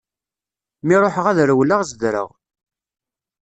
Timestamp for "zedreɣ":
1.89-2.29